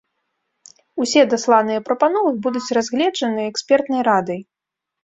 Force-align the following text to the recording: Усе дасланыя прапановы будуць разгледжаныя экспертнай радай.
Усе 1.05 1.21
дасланыя 1.35 1.85
прапановы 1.91 2.33
будуць 2.47 2.65
разгледжаныя 2.79 3.45
экспертнай 3.55 4.01
радай. 4.11 4.41